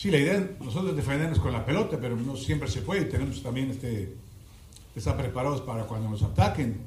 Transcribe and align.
Sí, 0.00 0.10
la 0.10 0.16
idea 0.16 0.56
nosotros 0.64 0.96
defendernos 0.96 1.40
con 1.40 1.52
la 1.52 1.62
pelota, 1.62 1.98
pero 2.00 2.16
no 2.16 2.34
siempre 2.34 2.70
se 2.70 2.80
puede. 2.80 3.04
Tenemos 3.04 3.42
también 3.42 3.70
este, 3.70 4.14
estar 4.96 5.14
preparados 5.14 5.60
para 5.60 5.84
cuando 5.84 6.08
nos 6.08 6.22
ataquen. 6.22 6.78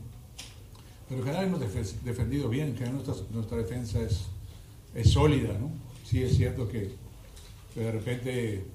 Pero 1.08 1.20
en 1.20 1.28
general 1.28 1.46
hemos 1.46 1.60
defendido 2.04 2.50
bien, 2.50 2.70
en 2.70 2.74
general 2.74 2.96
nuestra, 2.96 3.16
nuestra 3.30 3.58
defensa 3.58 4.02
es, 4.02 4.26
es 4.96 5.12
sólida, 5.12 5.54
¿no? 5.60 5.70
Sí 6.04 6.24
es 6.24 6.36
cierto 6.36 6.68
que, 6.68 6.90
de 7.76 7.92
repente 7.92 8.66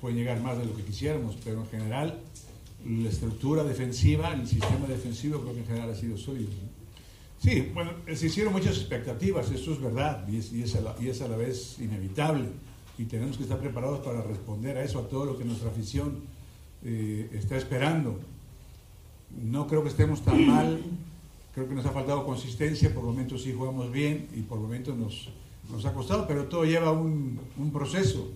puede 0.00 0.14
llegar 0.14 0.40
más 0.40 0.56
de 0.56 0.66
lo 0.66 0.76
que 0.76 0.84
quisiéramos, 0.84 1.36
pero 1.42 1.62
en 1.62 1.66
general 1.66 2.20
la 2.86 3.08
estructura 3.08 3.64
defensiva, 3.64 4.34
el 4.34 4.46
sistema 4.46 4.86
defensivo 4.86 5.40
creo 5.40 5.52
que 5.52 5.60
en 5.62 5.66
general 5.66 5.90
ha 5.90 5.96
sido 5.96 6.16
sólido. 6.16 6.50
Sí, 7.42 7.72
bueno, 7.74 7.90
se 8.14 8.26
hicieron 8.26 8.52
muchas 8.52 8.76
expectativas, 8.76 9.50
eso 9.50 9.72
es 9.72 9.80
verdad, 9.80 10.28
y 10.28 10.36
es, 10.36 10.52
y 10.52 10.62
es, 10.62 10.76
a, 10.76 10.80
la, 10.80 10.94
y 11.00 11.08
es 11.08 11.20
a 11.22 11.26
la 11.26 11.36
vez 11.36 11.76
inevitable 11.80 12.50
y 12.98 13.04
tenemos 13.04 13.36
que 13.36 13.42
estar 13.42 13.58
preparados 13.58 14.00
para 14.00 14.22
responder 14.22 14.76
a 14.78 14.84
eso, 14.84 14.98
a 14.98 15.08
todo 15.08 15.24
lo 15.24 15.38
que 15.38 15.44
nuestra 15.44 15.70
afición 15.70 16.20
eh, 16.84 17.28
está 17.32 17.56
esperando. 17.56 18.18
No 19.42 19.66
creo 19.66 19.82
que 19.82 19.88
estemos 19.88 20.22
tan 20.22 20.46
mal, 20.46 20.80
creo 21.54 21.68
que 21.68 21.74
nos 21.74 21.86
ha 21.86 21.90
faltado 21.90 22.24
consistencia, 22.24 22.94
por 22.94 23.04
momentos 23.04 23.42
sí 23.42 23.52
jugamos 23.52 23.90
bien 23.90 24.28
y 24.34 24.42
por 24.42 24.58
momentos 24.58 24.96
nos, 24.96 25.30
nos 25.70 25.84
ha 25.84 25.92
costado, 25.92 26.26
pero 26.26 26.44
todo 26.44 26.64
lleva 26.64 26.92
un, 26.92 27.40
un, 27.58 27.72
proceso 27.72 28.28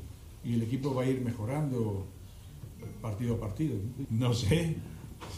y 0.45 0.55
el 0.55 0.63
equipo 0.63 0.95
va 0.95 1.03
a 1.05 1.07
ir 1.07 1.21
mejorando 1.21 2.07
partido 3.01 3.37
a 3.37 3.41
partido. 3.41 3.77
No, 4.11 4.35
sé, 4.35 4.77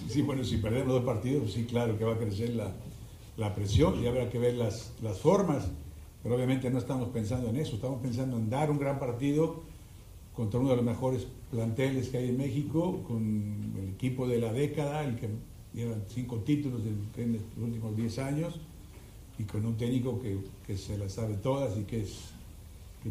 sí, 0.09 0.23
bueno, 0.23 0.45
si 0.45 0.57
perdemos 0.57 0.95
dos 0.95 1.05
partidos, 1.05 1.53
sí, 1.53 1.65
claro 1.65 1.99
que 1.99 2.05
va 2.05 2.15
a 2.15 2.19
crecer 2.19 2.51
la, 2.55 2.73
la 3.37 3.55
presión 3.55 4.03
y 4.03 4.07
habrá 4.07 4.31
que 4.31 4.39
ver 4.39 4.55
las, 4.55 4.93
las 5.03 5.19
formas 5.19 5.69
pero 6.23 6.35
obviamente 6.35 6.71
no 6.71 6.79
estamos 6.79 7.09
pensando 7.09 7.49
en 7.49 7.57
eso, 7.57 7.77
estamos 7.77 8.01
pensando 8.01 8.37
en 8.37 8.51
dar 8.51 8.71
un 8.71 8.79
gran 8.79 8.99
partido 8.99 9.63
contra 10.35 10.61
uno 10.61 10.71
de 10.71 10.77
los 10.77 10.85
mejores 10.85 11.27
planteles 11.51 12.09
que 12.09 12.19
hay 12.19 12.29
en 12.29 12.39
México, 12.39 13.03
con 13.07 13.75
el 13.79 13.91
equipo 13.91 14.27
de 14.27 14.39
la 14.39 14.53
década, 14.53 15.05
el 15.05 15.17
que 15.17 15.29
lleva 15.75 15.97
cinco 16.09 16.39
títulos 16.39 16.83
en 17.17 17.33
los 17.33 17.43
últimos 17.69 17.97
10 17.97 18.19
años, 18.21 18.61
y 19.39 19.45
con 19.45 19.65
un 19.65 19.77
técnico 19.77 20.21
que, 20.21 20.39
que, 20.67 20.77
se 20.77 20.99
las 20.99 21.13
sabe 21.13 21.35
todas 21.35 21.77
y 21.79 21.85
que, 21.85 22.05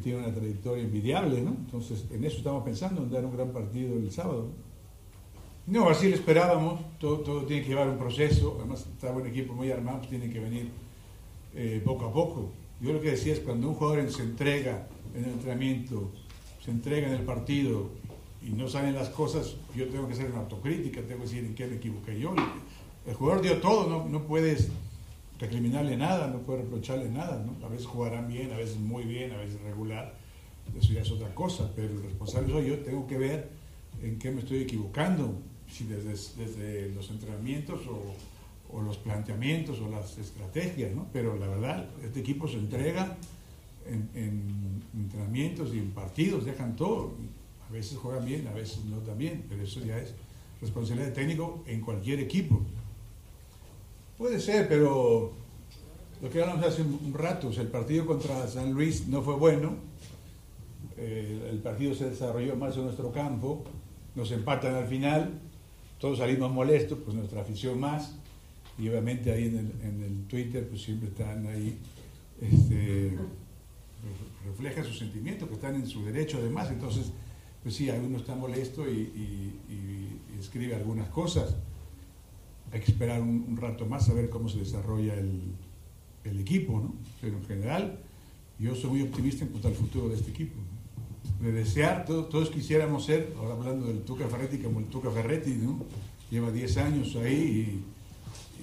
tiene 0.03 0.19
una 0.19 0.31
trayectoria 0.31 0.83
envidiable, 0.83 1.41
¿no? 1.41 1.49
Entonces, 1.49 2.05
en 2.11 2.23
eso 2.23 2.37
estamos 2.37 2.63
pensando, 2.63 3.01
en 3.01 3.09
dar 3.09 3.25
un 3.25 3.35
gran 3.35 3.51
partido 3.51 3.95
el 3.95 4.11
sábado. 4.11 4.49
No, 5.65 5.89
así 5.89 6.09
lo 6.09 6.15
esperábamos, 6.15 6.79
todo, 6.99 7.19
todo 7.19 7.43
tiene 7.45 7.63
que 7.63 7.69
llevar 7.69 7.89
un 7.89 7.97
proceso, 7.97 8.55
además 8.59 8.85
está 8.85 9.11
un 9.11 9.25
equipo 9.25 9.53
muy 9.53 9.71
armado, 9.71 10.01
tiene 10.07 10.29
que 10.29 10.39
venir 10.39 10.69
eh, 11.55 11.81
poco 11.83 12.05
a 12.05 12.13
poco. 12.13 12.51
Yo 12.81 12.93
lo 12.93 13.01
que 13.01 13.11
decía 13.11 13.33
es 13.33 13.39
cuando 13.39 13.69
un 13.69 13.75
jugador 13.75 14.09
se 14.09 14.23
entrega 14.23 14.87
en 15.13 15.25
el 15.25 15.31
entrenamiento, 15.31 16.11
se 16.63 16.71
entrega 16.71 17.07
en 17.07 17.13
el 17.13 17.23
partido 17.23 17.89
y 18.41 18.51
no 18.51 18.69
salen 18.69 18.95
las 18.95 19.09
cosas, 19.09 19.55
yo 19.75 19.87
tengo 19.89 20.07
que 20.07 20.13
hacer 20.13 20.31
una 20.31 20.39
autocrítica, 20.39 21.01
tengo 21.01 21.23
que 21.23 21.29
decir 21.29 21.43
en 21.43 21.55
qué 21.55 21.67
me 21.67 21.75
equivoqué 21.75 22.17
yo. 22.17 22.33
El 23.05 23.13
jugador 23.15 23.41
dio 23.41 23.57
todo, 23.57 23.89
no, 23.89 24.07
no 24.07 24.23
puedes 24.25 24.69
recriminarle 25.39 25.97
nada, 25.97 26.27
no 26.27 26.39
puedes 26.39 26.63
reprocharle 26.63 27.09
nada. 27.09 27.43
¿no? 27.43 27.65
A 27.65 27.69
veces 27.69 27.85
jugarán 27.85 28.27
bien, 28.27 28.53
a 28.53 28.57
veces 28.57 28.77
muy 28.77 29.03
bien, 29.03 29.31
a 29.33 29.37
veces 29.37 29.59
regular, 29.61 30.15
eso 30.77 30.93
ya 30.93 31.01
es 31.01 31.11
otra 31.11 31.33
cosa, 31.35 31.71
pero 31.75 31.89
el 31.89 32.03
responsable 32.03 32.53
soy 32.53 32.67
yo, 32.67 32.79
tengo 32.79 33.07
que 33.07 33.17
ver 33.17 33.49
en 34.01 34.19
qué 34.19 34.31
me 34.31 34.39
estoy 34.39 34.59
equivocando, 34.59 35.41
si 35.69 35.83
desde, 35.85 36.11
desde 36.11 36.89
los 36.93 37.09
entrenamientos 37.09 37.81
o 37.87 38.13
o 38.71 38.81
los 38.81 38.97
planteamientos 38.97 39.79
o 39.79 39.89
las 39.89 40.17
estrategias, 40.17 40.93
¿no? 40.95 41.07
Pero 41.11 41.37
la 41.37 41.47
verdad, 41.47 41.89
este 42.03 42.19
equipo 42.19 42.47
se 42.47 42.57
entrega 42.57 43.17
en, 43.85 44.83
entrenamientos 44.93 45.73
y 45.73 45.79
en 45.79 45.91
partidos, 45.91 46.45
dejan 46.45 46.75
todo. 46.75 47.13
A 47.67 47.71
veces 47.71 47.97
juegan 47.97 48.25
bien, 48.25 48.47
a 48.47 48.53
veces 48.53 48.85
no 48.85 48.97
tan 48.97 49.17
bien, 49.17 49.45
pero 49.47 49.63
eso 49.63 49.79
ya 49.83 49.97
es 49.97 50.13
responsabilidad 50.61 51.07
de 51.09 51.13
técnico 51.13 51.63
en 51.67 51.81
cualquier 51.81 52.19
equipo. 52.19 52.61
Puede 54.17 54.39
ser, 54.39 54.67
pero 54.67 55.31
lo 56.21 56.29
que 56.29 56.41
hablamos 56.41 56.65
hace 56.65 56.81
un 56.81 57.13
rato, 57.13 57.49
el 57.49 57.67
partido 57.67 58.05
contra 58.05 58.47
San 58.47 58.73
Luis 58.73 59.07
no 59.07 59.21
fue 59.21 59.35
bueno, 59.35 59.77
eh, 60.97 61.47
el 61.49 61.59
partido 61.59 61.95
se 61.95 62.09
desarrolló 62.09 62.57
más 62.57 62.75
en 62.75 62.83
nuestro 62.83 63.11
campo, 63.13 63.63
nos 64.15 64.31
empatan 64.31 64.75
al 64.75 64.87
final, 64.87 65.39
todos 65.97 66.17
salimos 66.17 66.51
molestos, 66.51 66.99
pues 67.05 67.15
nuestra 67.15 67.41
afición 67.41 67.79
más, 67.79 68.15
y 68.79 68.87
obviamente 68.89 69.31
ahí 69.31 69.47
en 69.47 69.57
el, 69.57 69.71
en 69.83 70.03
el 70.03 70.27
Twitter 70.27 70.67
pues 70.67 70.81
siempre 70.81 71.09
están 71.09 71.45
ahí, 71.47 71.77
este, 72.41 73.17
reflejan 74.45 74.85
sus 74.85 74.97
sentimientos, 74.97 75.47
que 75.49 75.55
están 75.55 75.75
en 75.75 75.85
su 75.85 76.03
derecho 76.05 76.37
además, 76.37 76.69
entonces 76.71 77.11
pues 77.61 77.75
sí, 77.75 77.89
uno 77.89 78.17
está 78.17 78.35
molesto 78.35 78.89
y, 78.89 78.97
y, 78.97 79.59
y, 79.69 80.39
escribe 80.39 80.75
algunas 80.75 81.09
cosas. 81.09 81.55
Hay 82.71 82.79
que 82.79 82.91
esperar 82.91 83.21
un, 83.21 83.45
un, 83.49 83.57
rato 83.57 83.85
más 83.85 84.07
a 84.09 84.13
ver 84.13 84.29
cómo 84.29 84.47
se 84.47 84.59
desarrolla 84.59 85.15
el, 85.15 85.41
el, 86.23 86.39
equipo, 86.39 86.79
¿no? 86.79 86.93
Pero 87.19 87.37
en 87.37 87.45
general, 87.45 87.99
yo 88.57 88.75
soy 88.75 88.91
muy 88.91 89.01
optimista 89.01 89.43
en 89.43 89.51
cuanto 89.51 89.67
al 89.67 89.73
futuro 89.73 90.07
de 90.07 90.15
este 90.15 90.31
equipo. 90.31 90.57
De 91.41 91.51
desear, 91.51 92.05
todos, 92.05 92.29
todos 92.29 92.49
quisiéramos 92.49 93.05
ser, 93.05 93.33
ahora 93.37 93.55
hablando 93.55 93.87
del 93.87 94.03
Tuca 94.03 94.27
Ferretti 94.29 94.59
como 94.59 94.79
el 94.79 94.85
Tuca 94.85 95.11
Ferretti, 95.11 95.51
¿no? 95.51 95.83
Lleva 96.31 96.51
10 96.51 96.77
años 96.77 97.15
ahí 97.17 97.33
y 97.33 97.83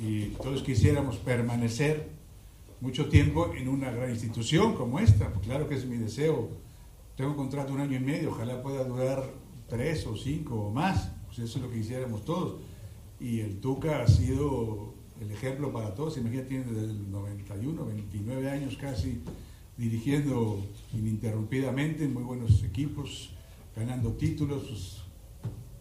y 0.02 0.26
todos 0.42 0.62
quisiéramos 0.62 1.16
permanecer 1.16 2.08
mucho 2.80 3.08
tiempo 3.08 3.52
en 3.56 3.68
una 3.68 3.90
gran 3.90 4.10
institución 4.10 4.74
como 4.74 4.98
esta. 4.98 5.32
Claro 5.42 5.68
que 5.68 5.74
es 5.74 5.86
mi 5.86 5.96
deseo. 5.96 6.50
Tengo 7.16 7.30
un 7.30 7.36
contrato 7.36 7.68
de 7.68 7.74
un 7.74 7.80
año 7.80 7.96
y 7.96 8.00
medio, 8.00 8.30
ojalá 8.30 8.62
pueda 8.62 8.84
durar 8.84 9.24
tres 9.68 10.06
o 10.06 10.16
cinco 10.16 10.66
o 10.66 10.70
más. 10.70 11.10
Pues 11.26 11.38
eso 11.38 11.58
es 11.58 11.64
lo 11.64 11.70
que 11.70 11.78
quisiéramos 11.78 12.24
todos. 12.24 12.60
Y 13.18 13.40
el 13.40 13.60
Tuca 13.60 14.02
ha 14.02 14.08
sido 14.08 14.94
el 15.20 15.30
ejemplo 15.30 15.72
para 15.72 15.94
todos. 15.94 16.18
Imagínate, 16.18 16.48
tiene 16.48 16.64
desde 16.64 16.90
el 16.90 17.10
91, 17.10 17.86
29 17.86 18.50
años 18.50 18.76
casi 18.76 19.22
dirigiendo 19.78 20.64
ininterrumpidamente 20.94 22.06
muy 22.08 22.22
buenos 22.22 22.62
equipos, 22.62 23.32
ganando 23.74 24.12
títulos. 24.12 25.04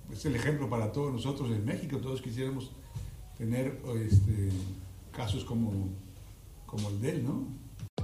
Pues, 0.07 0.19
es 0.19 0.25
el 0.25 0.35
ejemplo 0.35 0.69
para 0.69 0.91
todos 0.93 1.11
nosotros 1.11 1.51
en 1.51 1.65
México. 1.65 1.97
Todos 1.97 2.21
quisiéramos 2.21 2.71
tener 3.37 3.79
este, 4.07 4.49
casos 5.11 5.43
como, 5.43 5.89
como 6.65 6.89
el 6.89 7.01
de 7.01 7.09
él, 7.11 7.23
¿no? 7.23 7.47